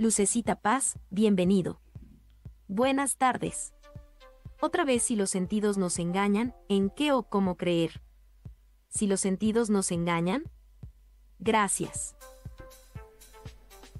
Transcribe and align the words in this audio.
Lucecita 0.00 0.54
Paz, 0.62 0.98
bienvenido. 1.10 1.78
Buenas 2.68 3.18
tardes. 3.18 3.74
Otra 4.58 4.86
vez 4.86 5.02
si 5.02 5.14
los 5.14 5.28
sentidos 5.28 5.76
nos 5.76 5.98
engañan, 5.98 6.54
¿en 6.70 6.88
qué 6.88 7.12
o 7.12 7.24
cómo 7.24 7.58
creer? 7.58 8.00
Si 8.88 9.06
los 9.06 9.20
sentidos 9.20 9.68
nos 9.68 9.90
engañan, 9.90 10.44
gracias. 11.38 12.14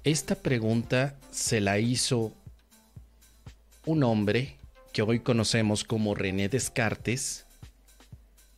Esta 0.03 0.33
pregunta 0.33 1.19
se 1.29 1.61
la 1.61 1.77
hizo 1.77 2.33
un 3.85 4.01
hombre 4.01 4.57
que 4.93 5.03
hoy 5.03 5.19
conocemos 5.19 5.83
como 5.83 6.15
René 6.15 6.49
Descartes 6.49 7.45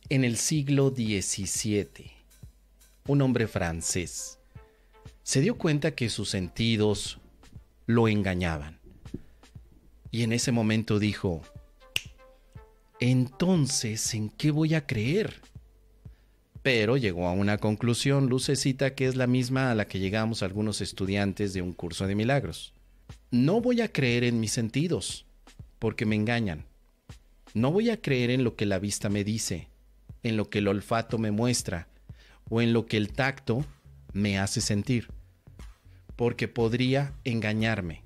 en 0.08 0.24
el 0.24 0.38
siglo 0.38 0.94
XVII, 0.96 2.10
un 3.06 3.20
hombre 3.20 3.48
francés. 3.48 4.38
Se 5.22 5.42
dio 5.42 5.58
cuenta 5.58 5.90
que 5.90 6.08
sus 6.08 6.30
sentidos 6.30 7.20
lo 7.86 8.08
engañaban. 8.08 8.78
Y 10.10 10.22
en 10.22 10.32
ese 10.32 10.52
momento 10.52 10.98
dijo, 10.98 11.42
entonces, 13.00 14.14
¿en 14.14 14.30
qué 14.30 14.50
voy 14.50 14.74
a 14.74 14.86
creer? 14.86 15.40
Pero 16.62 16.96
llegó 16.96 17.28
a 17.28 17.32
una 17.32 17.58
conclusión, 17.58 18.28
lucecita, 18.28 18.94
que 18.94 19.06
es 19.06 19.16
la 19.16 19.26
misma 19.26 19.70
a 19.70 19.74
la 19.74 19.86
que 19.86 19.98
llegamos 19.98 20.42
algunos 20.42 20.80
estudiantes 20.80 21.52
de 21.52 21.60
un 21.60 21.72
curso 21.72 22.06
de 22.06 22.14
milagros. 22.14 22.72
No 23.30 23.60
voy 23.60 23.80
a 23.80 23.92
creer 23.92 24.24
en 24.24 24.40
mis 24.40 24.52
sentidos, 24.52 25.26
porque 25.78 26.06
me 26.06 26.16
engañan. 26.16 26.64
No 27.52 27.72
voy 27.72 27.90
a 27.90 28.00
creer 28.00 28.30
en 28.30 28.44
lo 28.44 28.56
que 28.56 28.66
la 28.66 28.78
vista 28.78 29.08
me 29.08 29.24
dice, 29.24 29.68
en 30.22 30.36
lo 30.36 30.48
que 30.48 30.60
el 30.60 30.68
olfato 30.68 31.18
me 31.18 31.32
muestra, 31.32 31.88
o 32.48 32.62
en 32.62 32.72
lo 32.72 32.86
que 32.86 32.96
el 32.96 33.12
tacto 33.12 33.64
me 34.12 34.38
hace 34.38 34.60
sentir, 34.60 35.08
porque 36.16 36.48
podría 36.48 37.14
engañarme. 37.24 38.04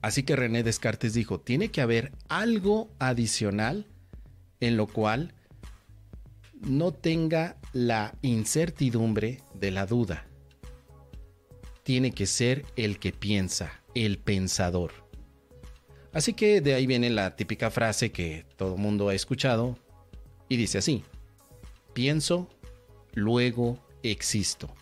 Así 0.00 0.22
que 0.22 0.36
René 0.36 0.62
Descartes 0.62 1.12
dijo, 1.12 1.40
tiene 1.40 1.70
que 1.70 1.80
haber 1.80 2.12
algo 2.28 2.90
adicional 2.98 3.86
en 4.60 4.76
lo 4.76 4.86
cual 4.86 5.34
no 6.60 6.92
tenga 6.92 7.56
la 7.72 8.14
incertidumbre 8.22 9.42
de 9.54 9.70
la 9.70 9.86
duda. 9.86 10.26
Tiene 11.82 12.12
que 12.12 12.26
ser 12.26 12.64
el 12.76 12.98
que 12.98 13.12
piensa, 13.12 13.82
el 13.94 14.18
pensador. 14.18 14.92
Así 16.12 16.32
que 16.32 16.60
de 16.60 16.74
ahí 16.74 16.86
viene 16.86 17.10
la 17.10 17.36
típica 17.36 17.70
frase 17.70 18.12
que 18.12 18.44
todo 18.56 18.74
el 18.74 18.80
mundo 18.80 19.08
ha 19.08 19.14
escuchado 19.14 19.78
y 20.48 20.56
dice 20.56 20.78
así, 20.78 21.04
pienso, 21.92 22.48
luego 23.14 23.78
existo. 24.02 24.74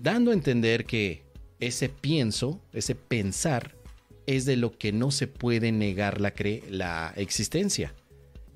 Dando 0.00 0.30
a 0.30 0.34
entender 0.34 0.86
que 0.86 1.24
ese 1.58 1.90
pienso, 1.90 2.62
ese 2.72 2.94
pensar, 2.94 3.76
es 4.24 4.46
de 4.46 4.56
lo 4.56 4.78
que 4.78 4.92
no 4.92 5.10
se 5.10 5.26
puede 5.26 5.72
negar 5.72 6.22
la, 6.22 6.32
la 6.70 7.12
existencia. 7.16 7.94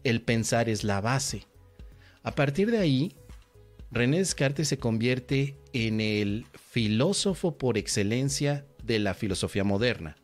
El 0.05 0.23
pensar 0.23 0.71
es 0.71 0.85
la 0.85 1.03
base. 1.03 1.47
A 2.23 2.35
partir 2.35 2.71
de 2.71 2.79
ahí, 2.79 3.15
René 3.91 4.19
Descartes 4.19 4.69
se 4.69 4.79
convierte 4.79 5.59
en 5.75 6.01
el 6.01 6.47
filósofo 6.71 7.59
por 7.59 7.77
excelencia 7.77 8.65
de 8.83 8.99
la 8.99 9.13
filosofía 9.13 9.65
moderna, 9.65 10.17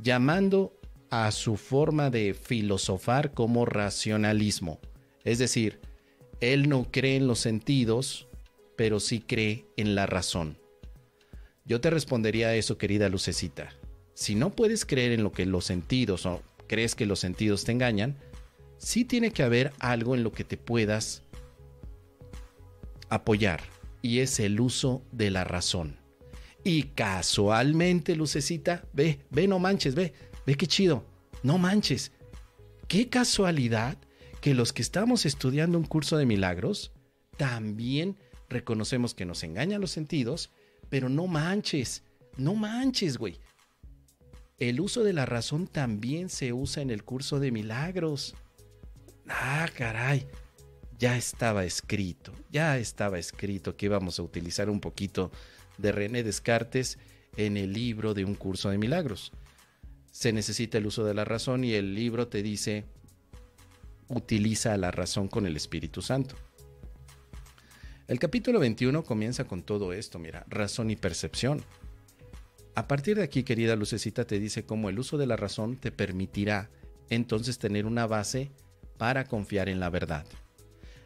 llamando 0.00 0.80
a 1.10 1.30
su 1.30 1.58
forma 1.58 2.08
de 2.08 2.32
filosofar 2.32 3.34
como 3.34 3.66
racionalismo. 3.66 4.80
Es 5.24 5.38
decir, 5.38 5.78
él 6.40 6.70
no 6.70 6.90
cree 6.90 7.16
en 7.16 7.26
los 7.26 7.40
sentidos, 7.40 8.27
pero 8.78 8.98
sí 8.98 9.20
cree 9.20 9.66
en 9.76 9.94
la 9.94 10.06
razón. 10.06 10.56
Yo 11.66 11.82
te 11.82 11.90
respondería 11.90 12.48
a 12.48 12.54
eso, 12.54 12.78
querida 12.78 13.10
lucecita 13.10 13.74
si 14.18 14.34
no 14.34 14.50
puedes 14.50 14.84
creer 14.84 15.12
en 15.12 15.22
lo 15.22 15.30
que 15.30 15.46
los 15.46 15.64
sentidos 15.64 16.26
o 16.26 16.42
crees 16.66 16.96
que 16.96 17.06
los 17.06 17.20
sentidos 17.20 17.62
te 17.62 17.70
engañan, 17.70 18.16
sí 18.76 19.04
tiene 19.04 19.30
que 19.30 19.44
haber 19.44 19.72
algo 19.78 20.16
en 20.16 20.24
lo 20.24 20.32
que 20.32 20.42
te 20.42 20.56
puedas 20.56 21.22
apoyar 23.10 23.60
y 24.02 24.18
es 24.18 24.40
el 24.40 24.58
uso 24.58 25.04
de 25.12 25.30
la 25.30 25.44
razón. 25.44 26.00
Y 26.64 26.82
casualmente, 26.96 28.16
Lucecita, 28.16 28.82
ve, 28.92 29.20
ve, 29.30 29.46
no 29.46 29.60
manches, 29.60 29.94
ve, 29.94 30.12
ve 30.44 30.56
qué 30.56 30.66
chido, 30.66 31.04
no 31.44 31.56
manches. 31.56 32.10
Qué 32.88 33.08
casualidad 33.08 33.98
que 34.40 34.52
los 34.52 34.72
que 34.72 34.82
estamos 34.82 35.26
estudiando 35.26 35.78
un 35.78 35.84
curso 35.84 36.16
de 36.16 36.26
milagros 36.26 36.90
también 37.36 38.16
reconocemos 38.48 39.14
que 39.14 39.24
nos 39.24 39.42
engañan 39.42 39.80
los 39.80 39.90
sentidos, 39.90 40.50
pero 40.88 41.08
no 41.08 41.26
manches, 41.26 42.02
no 42.36 42.54
manches, 42.54 43.18
güey 43.18 43.40
el 44.58 44.80
uso 44.80 45.04
de 45.04 45.12
la 45.12 45.24
razón 45.24 45.68
también 45.68 46.28
se 46.28 46.52
usa 46.52 46.82
en 46.82 46.90
el 46.90 47.04
curso 47.04 47.38
de 47.38 47.52
milagros. 47.52 48.34
Ah, 49.28 49.68
caray. 49.74 50.26
Ya 50.98 51.16
estaba 51.16 51.64
escrito, 51.64 52.32
ya 52.50 52.76
estaba 52.78 53.20
escrito 53.20 53.76
que 53.76 53.86
íbamos 53.86 54.18
a 54.18 54.22
utilizar 54.22 54.68
un 54.68 54.80
poquito 54.80 55.30
de 55.76 55.92
René 55.92 56.24
Descartes 56.24 56.98
en 57.36 57.56
el 57.56 57.72
libro 57.72 58.14
de 58.14 58.24
un 58.24 58.34
curso 58.34 58.70
de 58.70 58.78
milagros. 58.78 59.30
Se 60.10 60.32
necesita 60.32 60.78
el 60.78 60.86
uso 60.86 61.04
de 61.04 61.14
la 61.14 61.24
razón 61.24 61.62
y 61.62 61.74
el 61.74 61.94
libro 61.94 62.26
te 62.26 62.42
dice, 62.42 62.84
utiliza 64.08 64.76
la 64.76 64.90
razón 64.90 65.28
con 65.28 65.46
el 65.46 65.56
Espíritu 65.56 66.02
Santo. 66.02 66.34
El 68.08 68.18
capítulo 68.18 68.58
21 68.58 69.04
comienza 69.04 69.44
con 69.44 69.62
todo 69.62 69.92
esto, 69.92 70.18
mira, 70.18 70.46
razón 70.48 70.90
y 70.90 70.96
percepción. 70.96 71.62
A 72.74 72.88
partir 72.88 73.18
de 73.18 73.22
aquí, 73.22 73.42
querida 73.42 73.76
lucecita, 73.76 74.26
te 74.26 74.40
dice 74.40 74.64
cómo 74.64 74.88
el 74.88 74.98
uso 74.98 75.18
de 75.18 75.26
la 75.26 75.36
razón 75.36 75.76
te 75.76 75.92
permitirá 75.92 76.70
entonces 77.10 77.58
tener 77.58 77.84
una 77.84 78.06
base 78.06 78.50
para 78.96 79.26
confiar 79.26 79.68
en 79.68 79.78
la 79.78 79.90
verdad. 79.90 80.24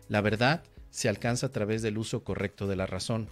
La 0.08 0.20
verdad 0.20 0.62
se 0.90 1.08
alcanza 1.08 1.46
a 1.46 1.50
través 1.50 1.82
del 1.82 1.98
uso 1.98 2.22
correcto 2.22 2.68
de 2.68 2.76
la 2.76 2.86
razón. 2.86 3.26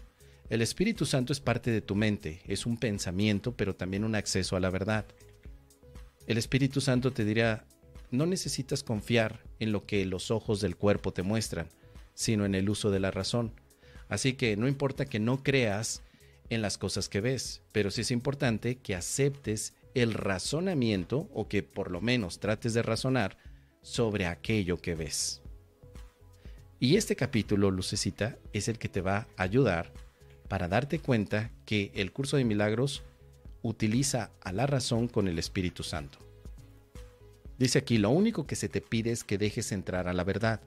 El 0.49 0.63
Espíritu 0.63 1.07
Santo 1.07 1.33
es 1.33 1.39
parte 1.39 1.71
de 1.71 1.81
tu 1.81 1.95
mente, 1.95 2.43
es 2.49 2.67
un 2.67 2.77
pensamiento, 2.77 3.55
pero 3.57 3.77
también 3.77 4.03
un 4.03 4.17
acceso 4.17 4.57
a 4.57 4.61
la 4.61 4.71
verdad. 4.71 5.05
El 6.27 6.39
Espíritu 6.39 6.81
Santo 6.81 7.13
te 7.13 7.25
dirá, 7.25 7.65
no 8.11 8.27
necesitas 8.27 8.83
confiar 8.83 9.45
en 9.61 9.71
lo 9.71 9.87
que 9.87 10.05
los 10.07 10.33
ojos 10.33 10.61
del 10.61 10.75
cuerpo 10.75 11.13
te 11.13 11.23
muestran, 11.23 11.69
sino 12.15 12.45
en 12.45 12.55
el 12.55 12.69
uso 12.69 12.91
de 12.91 13.01
la 13.01 13.13
razón. 13.13 13.53
Así 14.11 14.35
que 14.35 14.57
no 14.57 14.69
importa 14.69 15.07
que 15.07 15.21
no 15.21 15.43
creas 15.43 16.03
en 16.51 16.61
las 16.61 16.77
cosas 16.77 17.09
que 17.09 17.21
ves, 17.21 17.63
pero 17.73 17.91
sí 17.91 18.03
es 18.03 18.11
importante 18.11 18.77
que 18.77 18.95
aceptes 18.95 19.75
el 19.95 20.15
razonamiento 20.15 21.29
o 21.33 21.49
que 21.49 21.63
por 21.63 21.91
lo 21.91 22.01
menos 22.01 22.41
trates 22.41 22.75
de 22.75 22.83
razonar 22.83 23.39
sobre 23.83 24.27
aquello 24.27 24.77
que 24.77 24.95
ves. 24.95 25.41
Y 26.81 26.97
este 26.97 27.15
capítulo, 27.15 27.71
Lucecita, 27.71 28.37
es 28.53 28.69
el 28.69 28.79
que 28.79 28.89
te 28.89 29.01
va 29.01 29.29
a 29.37 29.43
ayudar 29.45 29.93
para 30.49 30.67
darte 30.67 30.99
cuenta 30.99 31.53
que 31.65 31.93
el 31.95 32.11
curso 32.11 32.37
de 32.37 32.45
milagros 32.45 33.03
utiliza 33.63 34.33
a 34.41 34.53
la 34.53 34.67
razón 34.67 35.07
con 35.07 35.29
el 35.29 35.39
Espíritu 35.39 35.83
Santo. 35.83 36.19
Dice 37.59 37.79
aquí, 37.79 37.99
lo 37.99 38.11
único 38.11 38.47
que 38.47 38.57
se 38.57 38.69
te 38.69 38.81
pide 38.81 39.13
es 39.13 39.23
que 39.23 39.39
dejes 39.39 39.71
entrar 39.71 40.09
a 40.09 40.15
la 40.15 40.25
verdad 40.25 40.63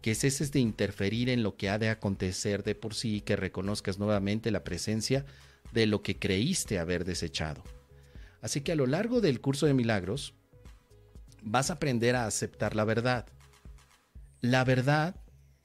que 0.00 0.14
ceses 0.14 0.52
de 0.52 0.60
interferir 0.60 1.28
en 1.28 1.42
lo 1.42 1.56
que 1.56 1.68
ha 1.68 1.78
de 1.78 1.90
acontecer 1.90 2.62
de 2.62 2.74
por 2.74 2.94
sí 2.94 3.16
y 3.16 3.20
que 3.20 3.36
reconozcas 3.36 3.98
nuevamente 3.98 4.50
la 4.50 4.64
presencia 4.64 5.24
de 5.72 5.86
lo 5.86 6.02
que 6.02 6.18
creíste 6.18 6.78
haber 6.78 7.04
desechado. 7.04 7.62
Así 8.40 8.62
que 8.62 8.72
a 8.72 8.76
lo 8.76 8.86
largo 8.86 9.20
del 9.20 9.40
curso 9.40 9.66
de 9.66 9.74
milagros 9.74 10.34
vas 11.42 11.70
a 11.70 11.74
aprender 11.74 12.16
a 12.16 12.26
aceptar 12.26 12.74
la 12.74 12.84
verdad. 12.84 13.26
La 14.40 14.64
verdad 14.64 15.16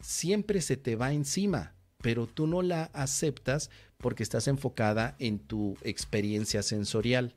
siempre 0.02 0.62
se 0.62 0.78
te 0.78 0.96
va 0.96 1.14
encima, 1.14 1.74
pero 2.02 2.28
tú 2.28 2.48
no 2.48 2.62
la 2.62 2.84
aceptas 2.94 3.70
porque 3.98 4.24
estás 4.24 4.48
enfocada 4.48 5.16
en 5.20 5.40
tu 5.40 5.78
experiencia 5.82 6.62
sensorial. 6.62 7.36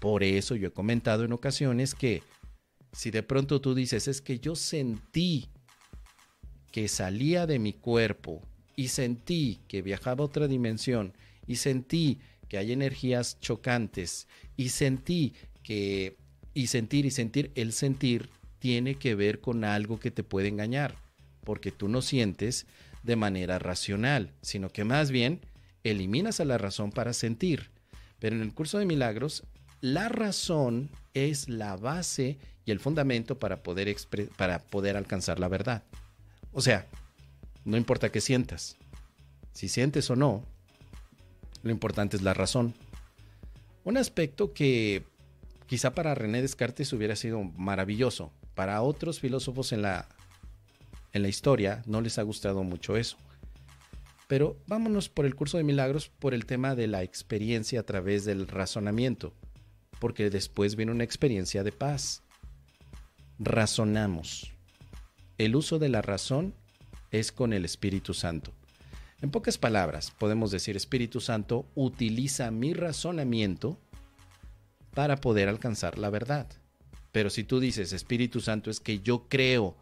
Por 0.00 0.22
eso 0.22 0.54
yo 0.54 0.68
he 0.68 0.72
comentado 0.72 1.24
en 1.24 1.32
ocasiones 1.32 1.94
que 1.94 2.22
si 2.92 3.10
de 3.10 3.22
pronto 3.22 3.60
tú 3.60 3.74
dices 3.74 4.06
es 4.08 4.20
que 4.20 4.38
yo 4.38 4.54
sentí 4.54 5.50
que 6.70 6.88
salía 6.88 7.46
de 7.46 7.58
mi 7.58 7.72
cuerpo 7.72 8.42
y 8.76 8.88
sentí 8.88 9.60
que 9.68 9.82
viajaba 9.82 10.22
a 10.22 10.26
otra 10.26 10.48
dimensión 10.48 11.12
y 11.46 11.56
sentí 11.56 12.18
que 12.48 12.58
hay 12.58 12.72
energías 12.72 13.38
chocantes 13.40 14.28
y 14.56 14.70
sentí 14.70 15.34
que 15.62 16.16
y 16.54 16.66
sentir 16.66 17.06
y 17.06 17.10
sentir 17.10 17.52
el 17.54 17.72
sentir 17.72 18.30
tiene 18.58 18.96
que 18.96 19.14
ver 19.14 19.40
con 19.40 19.64
algo 19.64 20.00
que 20.00 20.10
te 20.10 20.24
puede 20.24 20.48
engañar, 20.48 20.96
porque 21.44 21.70
tú 21.70 21.88
no 21.88 22.02
sientes 22.02 22.66
de 23.02 23.16
manera 23.16 23.58
racional, 23.58 24.32
sino 24.42 24.70
que 24.70 24.84
más 24.84 25.10
bien 25.10 25.40
eliminas 25.84 26.40
a 26.40 26.44
la 26.44 26.58
razón 26.58 26.90
para 26.90 27.12
sentir. 27.12 27.70
Pero 28.18 28.34
en 28.34 28.42
el 28.42 28.52
curso 28.52 28.78
de 28.78 28.86
milagros, 28.86 29.44
la 29.80 30.08
razón 30.08 30.90
es 31.14 31.48
la 31.48 31.76
base 31.76 32.38
y 32.64 32.72
el 32.72 32.80
fundamento 32.80 33.38
para 33.38 33.62
poder, 33.62 33.94
para 34.36 34.58
poder 34.58 34.96
alcanzar 34.96 35.38
la 35.38 35.48
verdad. 35.48 35.84
O 36.58 36.60
sea, 36.60 36.88
no 37.64 37.76
importa 37.76 38.10
qué 38.10 38.20
sientas. 38.20 38.76
Si 39.52 39.68
sientes 39.68 40.10
o 40.10 40.16
no, 40.16 40.42
Lo 41.62 41.70
importante 41.70 42.16
es 42.16 42.22
la 42.22 42.34
razón. 42.34 42.74
Un 43.84 43.96
aspecto 43.96 44.52
que 44.52 45.04
quizá 45.66 45.94
para 45.94 46.16
René 46.16 46.42
Descartes 46.42 46.92
hubiera 46.92 47.14
sido 47.14 47.44
maravilloso. 47.44 48.32
Para 48.56 48.82
otros 48.82 49.20
filósofos 49.20 49.70
en 49.70 49.82
la, 49.82 50.08
en 51.12 51.22
la 51.22 51.28
historia 51.28 51.84
no 51.86 52.00
les 52.00 52.18
ha 52.18 52.22
gustado 52.22 52.64
mucho 52.64 52.96
eso. 52.96 53.18
Pero 54.26 54.56
vámonos 54.66 55.08
por 55.08 55.26
el 55.26 55.36
curso 55.36 55.58
de 55.58 55.64
milagros 55.64 56.08
por 56.08 56.34
el 56.34 56.44
tema 56.44 56.74
de 56.74 56.88
la 56.88 57.04
experiencia 57.04 57.78
a 57.78 57.84
través 57.84 58.24
del 58.24 58.48
razonamiento, 58.48 59.32
porque 60.00 60.28
después 60.28 60.74
viene 60.74 60.90
una 60.90 61.04
experiencia 61.04 61.62
de 61.62 61.70
paz. 61.70 62.24
Razonamos. 63.38 64.57
El 65.38 65.54
uso 65.54 65.78
de 65.78 65.88
la 65.88 66.02
razón 66.02 66.52
es 67.12 67.30
con 67.30 67.52
el 67.52 67.64
Espíritu 67.64 68.12
Santo. 68.12 68.52
En 69.22 69.30
pocas 69.30 69.56
palabras, 69.56 70.10
podemos 70.10 70.50
decir, 70.50 70.76
Espíritu 70.76 71.20
Santo 71.20 71.64
utiliza 71.76 72.50
mi 72.50 72.74
razonamiento 72.74 73.78
para 74.94 75.16
poder 75.16 75.48
alcanzar 75.48 75.96
la 75.96 76.10
verdad. 76.10 76.48
Pero 77.12 77.30
si 77.30 77.44
tú 77.44 77.60
dices, 77.60 77.92
Espíritu 77.92 78.40
Santo, 78.40 78.68
es 78.68 78.80
que 78.80 78.98
yo 78.98 79.28
creo 79.28 79.76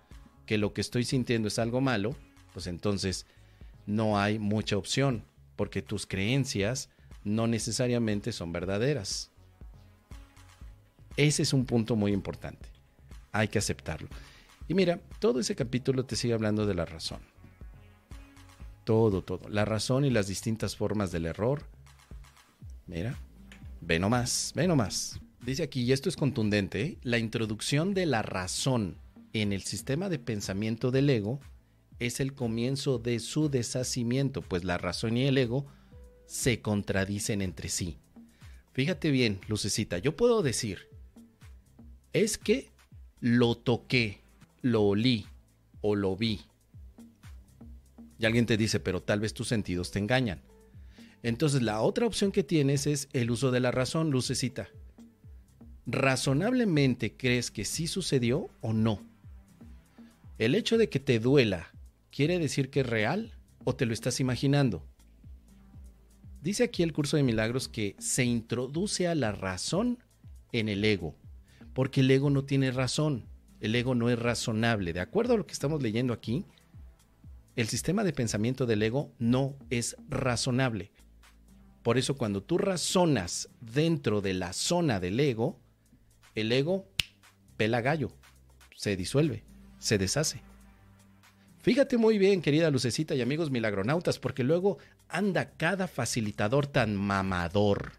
que 0.44 0.58
lo 0.58 0.74
que 0.74 0.82
estoy 0.82 1.04
sintiendo 1.04 1.48
es 1.48 1.58
algo 1.58 1.80
malo, 1.80 2.14
pues 2.52 2.66
entonces 2.66 3.26
no 3.86 4.18
hay 4.18 4.38
mucha 4.38 4.76
opción, 4.76 5.24
porque 5.56 5.80
tus 5.80 6.06
creencias 6.06 6.90
no 7.24 7.46
necesariamente 7.46 8.30
son 8.32 8.52
verdaderas. 8.52 9.30
Ese 11.16 11.42
es 11.42 11.54
un 11.54 11.64
punto 11.64 11.96
muy 11.96 12.12
importante. 12.12 12.68
Hay 13.32 13.48
que 13.48 13.58
aceptarlo. 13.58 14.08
Y 14.68 14.74
mira, 14.74 15.00
todo 15.20 15.40
ese 15.40 15.54
capítulo 15.54 16.04
te 16.04 16.16
sigue 16.16 16.34
hablando 16.34 16.66
de 16.66 16.74
la 16.74 16.84
razón. 16.84 17.20
Todo, 18.84 19.22
todo. 19.22 19.48
La 19.48 19.64
razón 19.64 20.04
y 20.04 20.10
las 20.10 20.26
distintas 20.28 20.76
formas 20.76 21.12
del 21.12 21.26
error. 21.26 21.64
Mira, 22.86 23.18
ve 23.80 23.98
nomás, 23.98 24.52
ve 24.54 24.66
nomás. 24.68 25.20
Dice 25.44 25.62
aquí, 25.62 25.82
y 25.82 25.92
esto 25.92 26.08
es 26.08 26.16
contundente, 26.16 26.82
¿eh? 26.82 26.98
la 27.02 27.18
introducción 27.18 27.94
de 27.94 28.06
la 28.06 28.22
razón 28.22 28.96
en 29.32 29.52
el 29.52 29.62
sistema 29.62 30.08
de 30.08 30.18
pensamiento 30.18 30.90
del 30.90 31.08
ego 31.10 31.40
es 31.98 32.20
el 32.20 32.34
comienzo 32.34 32.98
de 32.98 33.20
su 33.20 33.48
deshacimiento, 33.48 34.42
pues 34.42 34.64
la 34.64 34.78
razón 34.78 35.16
y 35.16 35.26
el 35.26 35.38
ego 35.38 35.66
se 36.26 36.60
contradicen 36.60 37.42
entre 37.42 37.68
sí. 37.68 37.98
Fíjate 38.72 39.10
bien, 39.10 39.40
Lucecita, 39.48 39.98
yo 39.98 40.16
puedo 40.16 40.42
decir, 40.42 40.88
es 42.12 42.36
que 42.38 42.70
lo 43.20 43.56
toqué, 43.56 44.20
lo 44.66 44.82
olí 44.82 45.26
o 45.80 45.94
lo 45.94 46.16
vi. 46.16 46.40
Y 48.18 48.26
alguien 48.26 48.46
te 48.46 48.56
dice, 48.56 48.80
pero 48.80 49.02
tal 49.02 49.20
vez 49.20 49.34
tus 49.34 49.48
sentidos 49.48 49.90
te 49.90 49.98
engañan. 49.98 50.42
Entonces 51.22 51.62
la 51.62 51.80
otra 51.80 52.06
opción 52.06 52.32
que 52.32 52.44
tienes 52.44 52.86
es 52.86 53.08
el 53.12 53.30
uso 53.30 53.50
de 53.50 53.60
la 53.60 53.70
razón, 53.70 54.10
Lucecita. 54.10 54.68
¿Razonablemente 55.86 57.16
crees 57.16 57.50
que 57.50 57.64
sí 57.64 57.86
sucedió 57.86 58.48
o 58.60 58.72
no? 58.72 59.00
El 60.38 60.54
hecho 60.54 60.78
de 60.78 60.88
que 60.88 61.00
te 61.00 61.18
duela 61.18 61.72
¿Quiere 62.16 62.38
decir 62.38 62.70
que 62.70 62.80
es 62.80 62.86
real 62.86 63.34
o 63.64 63.76
te 63.76 63.84
lo 63.84 63.92
estás 63.92 64.20
imaginando? 64.20 64.82
Dice 66.40 66.64
aquí 66.64 66.82
el 66.82 66.94
curso 66.94 67.18
de 67.18 67.22
milagros 67.22 67.68
que 67.68 67.94
se 67.98 68.24
introduce 68.24 69.06
a 69.06 69.14
la 69.14 69.32
razón 69.32 69.98
en 70.50 70.70
el 70.70 70.82
ego, 70.82 71.14
porque 71.74 72.00
el 72.00 72.10
ego 72.10 72.30
no 72.30 72.46
tiene 72.46 72.70
razón, 72.70 73.26
el 73.66 73.74
ego 73.74 73.94
no 73.94 74.08
es 74.08 74.18
razonable. 74.18 74.92
De 74.92 75.00
acuerdo 75.00 75.34
a 75.34 75.36
lo 75.36 75.46
que 75.46 75.52
estamos 75.52 75.82
leyendo 75.82 76.12
aquí, 76.12 76.46
el 77.54 77.68
sistema 77.68 78.04
de 78.04 78.12
pensamiento 78.12 78.66
del 78.66 78.82
ego 78.82 79.12
no 79.18 79.56
es 79.70 79.96
razonable. 80.08 80.90
Por 81.82 81.98
eso 81.98 82.16
cuando 82.16 82.42
tú 82.42 82.58
razonas 82.58 83.48
dentro 83.60 84.20
de 84.20 84.34
la 84.34 84.52
zona 84.52 84.98
del 84.98 85.20
ego, 85.20 85.60
el 86.34 86.50
ego 86.50 86.86
pela 87.56 87.80
gallo, 87.80 88.12
se 88.74 88.96
disuelve, 88.96 89.44
se 89.78 89.98
deshace. 89.98 90.42
Fíjate 91.60 91.96
muy 91.96 92.18
bien, 92.18 92.42
querida 92.42 92.70
Lucecita 92.70 93.14
y 93.14 93.22
amigos 93.22 93.50
milagronautas, 93.50 94.18
porque 94.18 94.44
luego 94.44 94.78
anda 95.08 95.50
cada 95.50 95.88
facilitador 95.88 96.66
tan 96.66 96.94
mamador 96.94 97.92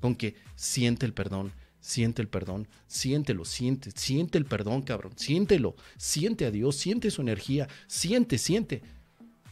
con 0.00 0.14
que 0.14 0.36
siente 0.54 1.04
el 1.04 1.12
perdón, 1.12 1.52
siente 1.80 2.22
el 2.22 2.28
perdón, 2.28 2.68
siéntelo, 2.86 3.44
siente, 3.44 3.90
siente 3.92 4.38
el 4.38 4.44
perdón, 4.44 4.82
cabrón, 4.82 5.12
siéntelo, 5.16 5.76
siente 5.96 6.46
a 6.46 6.50
Dios, 6.50 6.76
siente 6.76 7.10
su 7.10 7.22
energía, 7.22 7.68
siente, 7.86 8.38
siente. 8.38 8.82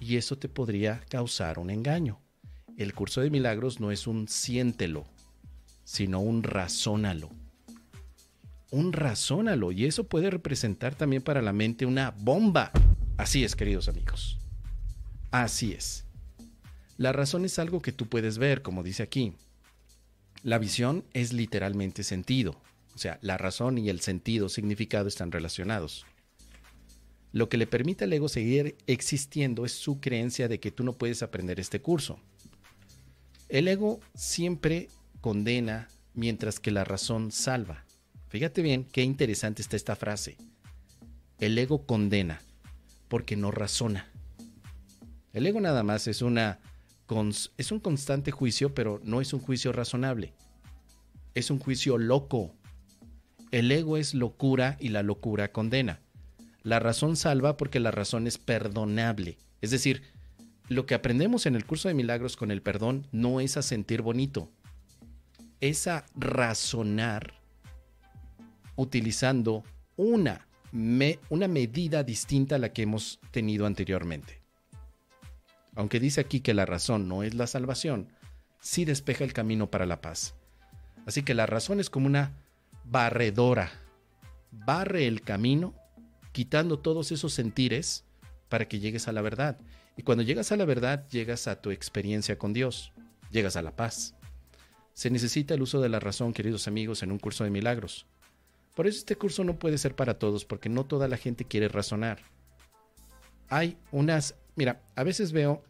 Y 0.01 0.17
eso 0.17 0.37
te 0.37 0.49
podría 0.49 1.01
causar 1.09 1.59
un 1.59 1.71
engaño. 1.71 2.21
El 2.77 2.93
curso 2.93 3.21
de 3.21 3.31
milagros 3.31 3.81
no 3.81 3.91
es 3.91 4.07
un 4.07 4.29
siéntelo, 4.29 5.07
sino 5.85 6.21
un 6.21 6.43
razónalo. 6.43 7.31
Un 8.71 8.93
razónalo. 8.93 9.73
Y 9.73 9.87
eso 9.87 10.05
puede 10.05 10.31
representar 10.31 10.95
también 10.95 11.23
para 11.23 11.41
la 11.41 11.53
mente 11.53 11.87
una 11.87 12.11
bomba 12.11 12.73
Así 13.17 13.45
es, 13.45 13.57
queridos 13.57 13.89
amigos. 13.89 14.39
Así 15.31 15.73
es. 15.73 16.05
La 16.99 17.13
razón 17.13 17.45
es 17.45 17.59
algo 17.59 17.81
que 17.81 17.93
tú 17.93 18.07
puedes 18.09 18.39
ver, 18.39 18.63
como 18.63 18.83
dice 18.83 19.03
aquí. 19.03 19.35
La 20.47 20.59
visión 20.59 21.05
es 21.13 21.33
literalmente 21.33 22.05
sentido. 22.05 22.55
O 22.95 22.99
sea, 22.99 23.19
la 23.21 23.37
razón 23.37 23.79
y 23.79 23.89
el 23.89 24.01
sentido, 24.01 24.49
significado 24.49 25.09
están 25.09 25.33
relacionados. 25.33 26.07
Lo 27.33 27.49
que 27.49 27.57
le 27.57 27.67
permite 27.67 28.05
al 28.05 28.13
ego 28.13 28.29
seguir 28.29 28.77
existiendo 28.87 29.65
es 29.65 29.73
su 29.73 29.99
creencia 29.99 30.47
de 30.47 30.61
que 30.61 30.71
tú 30.71 30.85
no 30.85 30.93
puedes 30.93 31.25
aprender 31.25 31.59
este 31.59 31.81
curso. 31.83 32.21
El 33.49 33.67
ego 33.67 33.99
siempre 34.15 34.89
condena 35.21 35.89
mientras 36.15 36.61
que 36.61 36.71
la 36.71 36.85
razón 36.85 37.33
salva. 37.33 37.85
Fíjate 38.29 38.63
bien 38.63 38.85
qué 38.85 39.03
interesante 39.03 39.63
está 39.63 39.75
esta 39.75 39.97
frase. 39.97 40.37
El 41.41 41.59
ego 41.59 41.87
condena 41.87 42.41
porque 43.09 43.35
no 43.35 43.51
razona. 43.51 44.13
El 45.33 45.45
ego 45.45 45.61
nada 45.61 45.83
más 45.83 46.07
es 46.07 46.23
una 46.23 46.61
es 47.57 47.73
un 47.73 47.81
constante 47.81 48.31
juicio, 48.31 48.75
pero 48.75 49.01
no 49.05 49.21
es 49.21 49.33
un 49.33 49.41
juicio 49.41 49.73
razonable. 49.73 50.35
Es 51.35 51.51
un 51.51 51.59
juicio 51.59 51.99
loco. 51.99 52.55
El 53.53 53.71
ego 53.71 53.97
es 53.97 54.15
locura 54.15 54.77
y 54.81 54.89
la 54.89 55.03
locura 55.03 55.53
condena. 55.53 56.01
La 56.63 56.81
razón 56.81 57.17
salva 57.17 57.57
porque 57.57 57.79
la 57.79 57.93
razón 57.93 58.27
es 58.27 58.39
perdonable. 58.39 59.39
Es 59.61 59.71
decir, 59.71 60.03
lo 60.69 60.85
que 60.85 60.95
aprendemos 60.95 61.47
en 61.47 61.55
el 61.55 61.65
curso 61.65 61.89
de 61.89 61.95
milagros 61.95 62.37
con 62.37 62.51
el 62.51 62.61
perdón 62.61 63.07
no 63.13 63.41
es 63.41 63.57
a 63.57 63.63
sentir 63.63 64.03
bonito, 64.03 64.51
es 65.61 65.87
a 65.87 66.05
razonar 66.17 67.35
utilizando 68.75 69.63
una 69.97 70.47
una 71.31 71.49
medida 71.49 72.03
distinta 72.03 72.57
a 72.57 72.59
la 72.59 72.73
que 72.73 72.83
hemos 72.83 73.19
tenido 73.31 73.65
anteriormente. 73.65 74.46
Aunque 75.77 76.01
dice 76.01 76.21
aquí 76.21 76.41
que 76.41 76.55
la 76.55 76.67
razón 76.67 77.07
no 77.07 77.23
es 77.23 77.35
la 77.35 77.47
salvación, 77.47 78.09
sí 78.61 78.85
despeja 78.85 79.23
el 79.23 79.33
camino 79.33 79.71
para 79.71 79.87
la 79.87 80.01
paz. 80.01 80.35
Así 81.07 81.23
que 81.23 81.35
la 81.35 81.47
razón 81.47 81.79
es 81.79 81.89
como 81.89 82.07
una 82.07 82.33
barredora. 82.85 83.71
Barre 84.51 85.07
el 85.07 85.23
camino, 85.23 85.75
quitando 86.33 86.79
todos 86.79 87.13
esos 87.13 87.33
sentires 87.33 88.05
para 88.49 88.67
que 88.67 88.81
llegues 88.81 89.07
a 89.07 89.13
la 89.13 89.23
verdad. 89.23 89.59
Y 89.97 90.03
cuando 90.03 90.23
llegas 90.23 90.51
a 90.53 90.57
la 90.57 90.65
verdad, 90.65 91.07
llegas 91.09 91.47
a 91.47 91.61
tu 91.61 91.71
experiencia 91.71 92.39
con 92.39 92.53
Dios, 92.53 92.93
llegas 93.31 93.57
a 93.57 93.63
la 93.63 93.77
paz. 93.77 94.15
Se 94.95 95.11
necesita 95.11 95.55
el 95.55 95.63
uso 95.63 95.81
de 95.81 95.89
la 95.89 96.01
razón, 96.01 96.33
queridos 96.33 96.69
amigos, 96.69 97.03
en 97.03 97.13
un 97.13 97.19
curso 97.19 97.45
de 97.45 97.51
milagros. 97.51 98.07
Por 98.75 98.87
eso 98.87 98.99
este 98.99 99.17
curso 99.17 99.45
no 99.45 99.59
puede 99.59 99.79
ser 99.79 99.95
para 99.95 100.19
todos, 100.19 100.45
porque 100.45 100.69
no 100.69 100.85
toda 100.85 101.09
la 101.09 101.17
gente 101.17 101.45
quiere 101.45 101.69
razonar. 101.69 102.19
Hay 103.49 103.79
unas, 103.91 104.35
mira, 104.57 104.83
a 104.97 105.05
veces 105.05 105.33
veo 105.33 105.63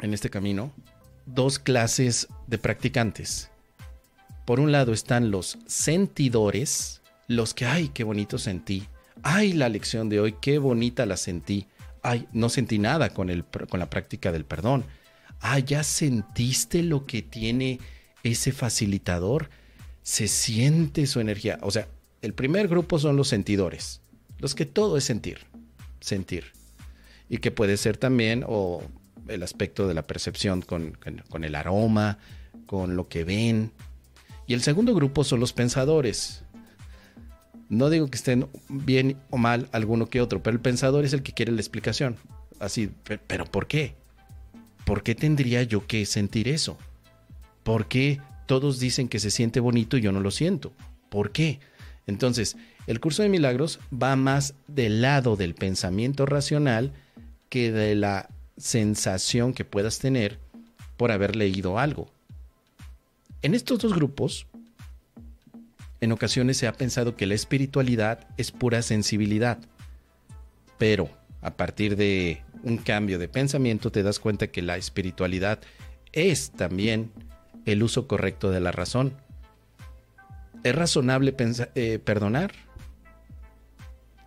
en 0.00 0.12
este 0.12 0.30
camino 0.30 0.72
dos 1.26 1.58
clases 1.58 2.28
de 2.46 2.58
practicantes. 2.58 3.50
Por 4.44 4.60
un 4.60 4.72
lado 4.72 4.92
están 4.92 5.30
los 5.30 5.58
sentidores, 5.66 7.00
los 7.28 7.54
que, 7.54 7.64
ay, 7.64 7.88
qué 7.88 8.04
bonito 8.04 8.36
sentí. 8.38 8.86
Ay, 9.22 9.54
la 9.54 9.68
lección 9.68 10.08
de 10.08 10.20
hoy, 10.20 10.36
qué 10.40 10.58
bonita 10.58 11.06
la 11.06 11.16
sentí. 11.16 11.66
Ay, 12.02 12.28
no 12.32 12.50
sentí 12.50 12.78
nada 12.78 13.10
con, 13.14 13.30
el, 13.30 13.44
con 13.44 13.80
la 13.80 13.88
práctica 13.88 14.32
del 14.32 14.44
perdón. 14.44 14.84
Ay, 15.40 15.62
ya 15.62 15.82
sentiste 15.82 16.82
lo 16.82 17.06
que 17.06 17.22
tiene 17.22 17.80
ese 18.22 18.52
facilitador. 18.52 19.48
Se 20.02 20.28
siente 20.28 21.06
su 21.06 21.20
energía. 21.20 21.58
O 21.62 21.70
sea, 21.70 21.88
el 22.20 22.34
primer 22.34 22.68
grupo 22.68 22.98
son 22.98 23.16
los 23.16 23.28
sentidores, 23.28 24.02
los 24.38 24.54
que 24.54 24.66
todo 24.66 24.98
es 24.98 25.04
sentir, 25.04 25.40
sentir. 26.00 26.52
Y 27.28 27.38
que 27.38 27.50
puede 27.50 27.76
ser 27.76 27.96
también 27.96 28.44
o 28.46 28.82
el 29.28 29.42
aspecto 29.42 29.88
de 29.88 29.94
la 29.94 30.02
percepción 30.02 30.62
con, 30.62 30.98
con 31.28 31.44
el 31.44 31.54
aroma, 31.54 32.18
con 32.66 32.96
lo 32.96 33.08
que 33.08 33.24
ven. 33.24 33.72
Y 34.46 34.54
el 34.54 34.62
segundo 34.62 34.94
grupo 34.94 35.24
son 35.24 35.40
los 35.40 35.52
pensadores. 35.52 36.44
No 37.68 37.88
digo 37.88 38.08
que 38.08 38.16
estén 38.16 38.46
bien 38.68 39.16
o 39.30 39.38
mal 39.38 39.68
alguno 39.72 40.06
que 40.10 40.20
otro, 40.20 40.42
pero 40.42 40.54
el 40.54 40.60
pensador 40.60 41.04
es 41.04 41.12
el 41.14 41.22
que 41.22 41.32
quiere 41.32 41.52
la 41.52 41.60
explicación. 41.60 42.16
Así, 42.60 42.90
pero 43.26 43.46
¿por 43.46 43.66
qué? 43.66 43.96
¿por 44.84 45.02
qué 45.02 45.14
tendría 45.14 45.62
yo 45.62 45.86
que 45.86 46.06
sentir 46.06 46.48
eso? 46.48 46.78
¿Por 47.62 47.88
qué 47.88 48.20
todos 48.46 48.78
dicen 48.78 49.08
que 49.08 49.18
se 49.18 49.30
siente 49.30 49.60
bonito 49.60 49.96
y 49.96 50.02
yo 50.02 50.12
no 50.12 50.20
lo 50.20 50.30
siento? 50.30 50.72
¿Por 51.08 51.32
qué? 51.32 51.60
Entonces, 52.06 52.56
el 52.86 53.00
curso 53.00 53.22
de 53.22 53.30
milagros 53.30 53.80
va 53.90 54.14
más 54.16 54.54
del 54.68 55.00
lado 55.00 55.36
del 55.36 55.54
pensamiento 55.54 56.26
racional 56.26 56.92
que 57.54 57.70
de 57.70 57.94
la 57.94 58.28
sensación 58.56 59.54
que 59.54 59.64
puedas 59.64 60.00
tener 60.00 60.40
por 60.96 61.12
haber 61.12 61.36
leído 61.36 61.78
algo. 61.78 62.10
En 63.42 63.54
estos 63.54 63.78
dos 63.78 63.94
grupos, 63.94 64.48
en 66.00 66.10
ocasiones 66.10 66.56
se 66.56 66.66
ha 66.66 66.72
pensado 66.72 67.14
que 67.14 67.26
la 67.26 67.34
espiritualidad 67.34 68.26
es 68.38 68.50
pura 68.50 68.82
sensibilidad, 68.82 69.58
pero 70.78 71.08
a 71.42 71.56
partir 71.56 71.94
de 71.94 72.42
un 72.64 72.76
cambio 72.76 73.20
de 73.20 73.28
pensamiento 73.28 73.92
te 73.92 74.02
das 74.02 74.18
cuenta 74.18 74.48
que 74.48 74.60
la 74.60 74.76
espiritualidad 74.76 75.60
es 76.10 76.50
también 76.50 77.12
el 77.66 77.84
uso 77.84 78.08
correcto 78.08 78.50
de 78.50 78.58
la 78.58 78.72
razón. 78.72 79.14
¿Es 80.64 80.74
razonable 80.74 81.32
eh, 81.76 82.00
perdonar? 82.04 82.50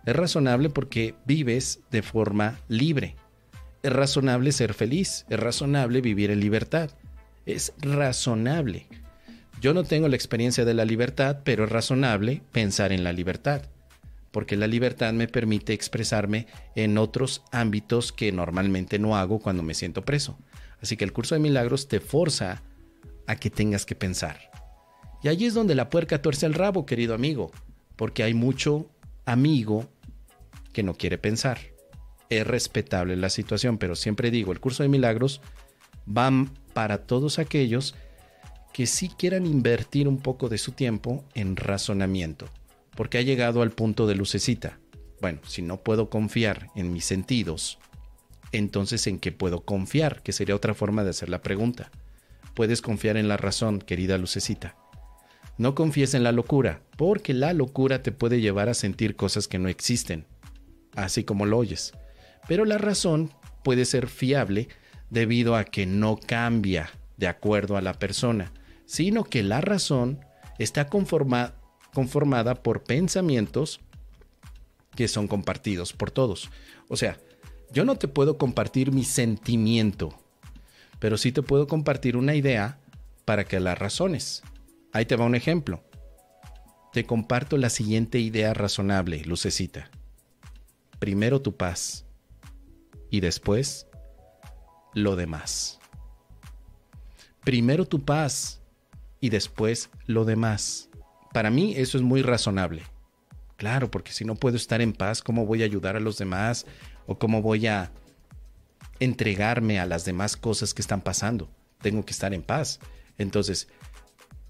Es 0.08 0.16
razonable 0.16 0.70
porque 0.70 1.14
vives 1.26 1.80
de 1.90 2.00
forma 2.00 2.58
libre. 2.66 3.16
Es 3.82 3.92
razonable 3.92 4.52
ser 4.52 4.72
feliz. 4.72 5.26
Es 5.28 5.38
razonable 5.38 6.00
vivir 6.00 6.30
en 6.30 6.40
libertad. 6.40 6.90
Es 7.44 7.74
razonable. 7.82 8.86
Yo 9.60 9.74
no 9.74 9.84
tengo 9.84 10.08
la 10.08 10.16
experiencia 10.16 10.64
de 10.64 10.72
la 10.72 10.86
libertad, 10.86 11.40
pero 11.44 11.64
es 11.64 11.70
razonable 11.70 12.40
pensar 12.52 12.90
en 12.90 13.04
la 13.04 13.12
libertad, 13.12 13.60
porque 14.30 14.56
la 14.56 14.66
libertad 14.66 15.12
me 15.12 15.28
permite 15.28 15.74
expresarme 15.74 16.46
en 16.74 16.96
otros 16.96 17.42
ámbitos 17.52 18.10
que 18.10 18.32
normalmente 18.32 18.98
no 18.98 19.14
hago 19.14 19.40
cuando 19.40 19.62
me 19.62 19.74
siento 19.74 20.06
preso. 20.06 20.38
Así 20.80 20.96
que 20.96 21.04
el 21.04 21.12
curso 21.12 21.34
de 21.34 21.42
milagros 21.42 21.86
te 21.86 22.00
forza 22.00 22.62
a 23.26 23.36
que 23.36 23.50
tengas 23.50 23.84
que 23.84 23.94
pensar. 23.94 24.38
Y 25.22 25.28
allí 25.28 25.44
es 25.44 25.52
donde 25.52 25.74
la 25.74 25.90
puerca 25.90 26.22
tuerce 26.22 26.46
el 26.46 26.54
rabo, 26.54 26.86
querido 26.86 27.12
amigo, 27.12 27.50
porque 27.94 28.22
hay 28.22 28.32
mucho 28.32 28.90
amigo 29.26 29.86
que 30.72 30.82
no 30.82 30.94
quiere 30.94 31.18
pensar. 31.18 31.58
Es 32.30 32.46
respetable 32.46 33.16
la 33.16 33.30
situación, 33.30 33.78
pero 33.78 33.96
siempre 33.96 34.30
digo, 34.30 34.52
el 34.52 34.60
curso 34.60 34.82
de 34.82 34.88
milagros 34.88 35.40
va 36.06 36.30
para 36.72 37.06
todos 37.06 37.38
aquellos 37.38 37.94
que 38.72 38.86
sí 38.86 39.08
quieran 39.08 39.46
invertir 39.46 40.06
un 40.08 40.18
poco 40.18 40.48
de 40.48 40.58
su 40.58 40.72
tiempo 40.72 41.24
en 41.34 41.56
razonamiento, 41.56 42.46
porque 42.94 43.18
ha 43.18 43.22
llegado 43.22 43.62
al 43.62 43.72
punto 43.72 44.06
de 44.06 44.14
lucecita. 44.14 44.78
Bueno, 45.20 45.40
si 45.46 45.62
no 45.62 45.78
puedo 45.78 46.10
confiar 46.10 46.68
en 46.76 46.92
mis 46.92 47.04
sentidos, 47.04 47.78
entonces 48.52 49.06
¿en 49.06 49.18
qué 49.18 49.32
puedo 49.32 49.62
confiar? 49.62 50.22
Que 50.22 50.32
sería 50.32 50.54
otra 50.54 50.74
forma 50.74 51.02
de 51.02 51.10
hacer 51.10 51.28
la 51.28 51.42
pregunta. 51.42 51.90
Puedes 52.54 52.80
confiar 52.82 53.16
en 53.16 53.28
la 53.28 53.36
razón, 53.36 53.80
querida 53.80 54.18
lucecita. 54.18 54.76
No 55.56 55.74
confíes 55.74 56.14
en 56.14 56.22
la 56.22 56.30
locura, 56.30 56.82
porque 56.96 57.34
la 57.34 57.52
locura 57.52 58.02
te 58.02 58.12
puede 58.12 58.40
llevar 58.40 58.68
a 58.68 58.74
sentir 58.74 59.16
cosas 59.16 59.48
que 59.48 59.58
no 59.58 59.68
existen, 59.68 60.24
así 60.94 61.24
como 61.24 61.46
lo 61.46 61.58
oyes. 61.58 61.92
Pero 62.46 62.64
la 62.64 62.78
razón 62.78 63.30
puede 63.62 63.84
ser 63.84 64.08
fiable 64.08 64.68
debido 65.10 65.56
a 65.56 65.64
que 65.64 65.86
no 65.86 66.16
cambia 66.16 66.90
de 67.16 67.26
acuerdo 67.26 67.76
a 67.76 67.82
la 67.82 67.94
persona, 67.94 68.52
sino 68.86 69.24
que 69.24 69.42
la 69.42 69.60
razón 69.60 70.20
está 70.58 70.88
conformada 70.88 72.54
por 72.62 72.84
pensamientos 72.84 73.80
que 74.94 75.08
son 75.08 75.28
compartidos 75.28 75.92
por 75.92 76.10
todos. 76.10 76.50
O 76.88 76.96
sea, 76.96 77.18
yo 77.72 77.84
no 77.84 77.96
te 77.96 78.08
puedo 78.08 78.38
compartir 78.38 78.92
mi 78.92 79.04
sentimiento, 79.04 80.18
pero 80.98 81.16
sí 81.18 81.32
te 81.32 81.42
puedo 81.42 81.66
compartir 81.66 82.16
una 82.16 82.34
idea 82.34 82.80
para 83.24 83.44
que 83.44 83.60
la 83.60 83.74
razones. 83.74 84.42
Ahí 84.92 85.04
te 85.04 85.16
va 85.16 85.26
un 85.26 85.34
ejemplo. 85.34 85.84
Te 86.92 87.04
comparto 87.04 87.58
la 87.58 87.68
siguiente 87.68 88.18
idea 88.18 88.54
razonable, 88.54 89.22
lucecita. 89.24 89.90
Primero 90.98 91.40
tu 91.40 91.56
paz 91.56 92.06
y 93.10 93.20
después 93.20 93.86
lo 94.94 95.16
demás. 95.16 95.78
Primero 97.44 97.86
tu 97.86 98.04
paz 98.04 98.60
y 99.20 99.30
después 99.30 99.90
lo 100.06 100.24
demás. 100.24 100.88
Para 101.32 101.50
mí 101.50 101.74
eso 101.76 101.98
es 101.98 102.02
muy 102.02 102.22
razonable. 102.22 102.82
Claro, 103.56 103.90
porque 103.90 104.12
si 104.12 104.24
no 104.24 104.36
puedo 104.36 104.56
estar 104.56 104.80
en 104.80 104.92
paz, 104.92 105.22
¿cómo 105.22 105.46
voy 105.46 105.62
a 105.62 105.64
ayudar 105.64 105.96
a 105.96 106.00
los 106.00 106.18
demás? 106.18 106.66
¿O 107.06 107.18
cómo 107.18 107.42
voy 107.42 107.66
a 107.66 107.90
entregarme 109.00 109.80
a 109.80 109.86
las 109.86 110.04
demás 110.04 110.36
cosas 110.36 110.74
que 110.74 110.82
están 110.82 111.00
pasando? 111.00 111.48
Tengo 111.80 112.04
que 112.04 112.12
estar 112.12 112.34
en 112.34 112.42
paz. 112.42 112.80
Entonces, 113.18 113.68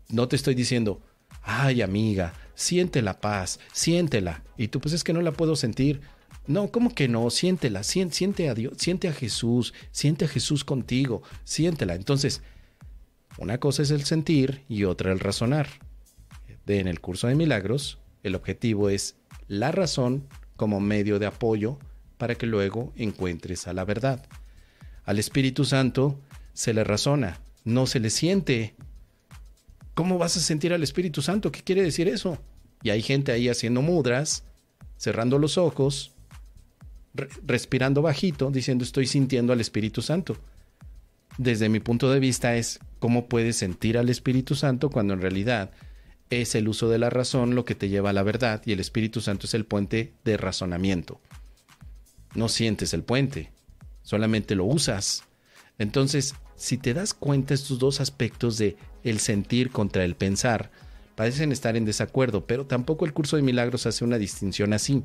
no 0.08 0.28
te 0.28 0.36
estoy 0.36 0.54
diciendo, 0.54 1.00
ay 1.42 1.82
amiga, 1.82 2.34
siente 2.54 3.00
la 3.00 3.20
paz, 3.20 3.60
siéntela. 3.72 4.42
Y 4.56 4.68
tú 4.68 4.80
pues 4.80 4.92
es 4.92 5.04
que 5.04 5.12
no 5.12 5.22
la 5.22 5.32
puedo 5.32 5.56
sentir. 5.56 6.00
No, 6.48 6.72
¿cómo 6.72 6.94
que 6.94 7.06
no? 7.06 7.30
Siéntela, 7.30 7.84
siente, 7.84 8.48
a 8.48 8.54
Dios, 8.54 8.74
siente 8.78 9.06
a 9.06 9.12
Jesús, 9.12 9.72
siente 9.92 10.24
a 10.24 10.28
Jesús 10.28 10.64
contigo, 10.64 11.22
siéntela. 11.44 11.94
Entonces, 11.94 12.42
una 13.38 13.58
cosa 13.58 13.82
es 13.82 13.92
el 13.92 14.04
sentir 14.04 14.64
y 14.68 14.84
otra 14.84 15.12
el 15.12 15.20
razonar. 15.20 15.68
De, 16.66 16.80
en 16.80 16.88
el 16.88 17.00
curso 17.00 17.28
de 17.28 17.36
milagros, 17.36 17.98
el 18.22 18.34
objetivo 18.34 18.90
es 18.90 19.14
la 19.46 19.70
razón 19.70 20.26
como 20.56 20.80
medio 20.80 21.20
de 21.20 21.26
apoyo 21.26 21.78
para 22.16 22.34
que 22.34 22.46
luego 22.46 22.92
encuentres 22.96 23.68
a 23.68 23.72
la 23.72 23.84
verdad. 23.84 24.26
Al 25.04 25.20
Espíritu 25.20 25.64
Santo 25.64 26.18
se 26.52 26.74
le 26.74 26.82
razona, 26.82 27.40
no 27.64 27.86
se 27.86 28.00
le 28.00 28.10
siente, 28.10 28.74
¿Cómo 29.98 30.16
vas 30.16 30.36
a 30.36 30.40
sentir 30.40 30.72
al 30.72 30.84
Espíritu 30.84 31.22
Santo? 31.22 31.50
¿Qué 31.50 31.60
quiere 31.64 31.82
decir 31.82 32.06
eso? 32.06 32.38
Y 32.84 32.90
hay 32.90 33.02
gente 33.02 33.32
ahí 33.32 33.48
haciendo 33.48 33.82
mudras, 33.82 34.44
cerrando 34.96 35.40
los 35.40 35.58
ojos, 35.58 36.12
respirando 37.14 38.02
bajito, 38.02 38.50
diciendo 38.50 38.84
estoy 38.84 39.06
sintiendo 39.06 39.52
al 39.52 39.60
Espíritu 39.60 40.02
Santo. 40.02 40.36
Desde 41.36 41.68
mi 41.68 41.80
punto 41.80 42.10
de 42.10 42.20
vista 42.20 42.56
es 42.56 42.80
cómo 42.98 43.26
puedes 43.26 43.56
sentir 43.56 43.98
al 43.98 44.08
Espíritu 44.08 44.54
Santo 44.54 44.90
cuando 44.90 45.14
en 45.14 45.20
realidad 45.20 45.70
es 46.30 46.54
el 46.54 46.68
uso 46.68 46.88
de 46.88 46.98
la 46.98 47.10
razón 47.10 47.54
lo 47.54 47.64
que 47.64 47.74
te 47.74 47.88
lleva 47.88 48.10
a 48.10 48.12
la 48.12 48.22
verdad 48.22 48.62
y 48.66 48.72
el 48.72 48.80
Espíritu 48.80 49.20
Santo 49.20 49.46
es 49.46 49.54
el 49.54 49.64
puente 49.64 50.12
de 50.24 50.36
razonamiento. 50.36 51.20
No 52.34 52.48
sientes 52.48 52.92
el 52.92 53.02
puente, 53.02 53.50
solamente 54.02 54.54
lo 54.54 54.64
usas. 54.64 55.24
Entonces, 55.78 56.34
si 56.56 56.76
te 56.76 56.92
das 56.92 57.14
cuenta 57.14 57.54
estos 57.54 57.78
dos 57.78 58.00
aspectos 58.00 58.58
de 58.58 58.76
el 59.04 59.20
sentir 59.20 59.70
contra 59.70 60.04
el 60.04 60.16
pensar, 60.16 60.70
parecen 61.14 61.52
estar 61.52 61.76
en 61.76 61.84
desacuerdo, 61.84 62.46
pero 62.46 62.66
tampoco 62.66 63.04
el 63.04 63.12
curso 63.12 63.36
de 63.36 63.42
milagros 63.42 63.86
hace 63.86 64.04
una 64.04 64.18
distinción 64.18 64.72
así, 64.72 65.02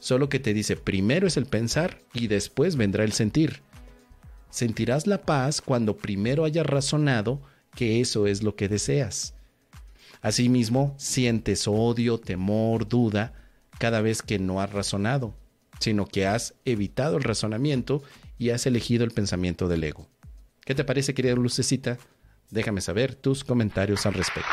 solo 0.00 0.28
que 0.28 0.40
te 0.40 0.52
dice 0.52 0.74
primero 0.74 1.28
es 1.28 1.36
el 1.36 1.46
pensar 1.46 2.02
y 2.12 2.26
después 2.26 2.74
vendrá 2.74 3.04
el 3.04 3.12
sentir. 3.12 3.62
Sentirás 4.50 5.06
la 5.06 5.22
paz 5.22 5.60
cuando 5.60 5.96
primero 5.96 6.44
hayas 6.44 6.66
razonado 6.66 7.40
que 7.76 8.00
eso 8.00 8.26
es 8.26 8.42
lo 8.42 8.56
que 8.56 8.68
deseas. 8.68 9.34
Asimismo, 10.22 10.94
sientes 10.98 11.68
odio, 11.68 12.18
temor, 12.18 12.88
duda 12.88 13.32
cada 13.78 14.00
vez 14.02 14.22
que 14.22 14.38
no 14.38 14.60
has 14.60 14.72
razonado, 14.72 15.34
sino 15.78 16.04
que 16.06 16.26
has 16.26 16.54
evitado 16.64 17.16
el 17.16 17.22
razonamiento 17.22 18.02
y 18.38 18.50
has 18.50 18.66
elegido 18.66 19.04
el 19.04 19.12
pensamiento 19.12 19.68
del 19.68 19.84
ego. 19.84 20.08
¿Qué 20.64 20.74
te 20.74 20.84
parece, 20.84 21.14
querida 21.14 21.34
Lucecita? 21.34 21.98
Déjame 22.50 22.80
saber 22.80 23.14
tus 23.14 23.44
comentarios 23.44 24.04
al 24.06 24.14
respecto. 24.14 24.50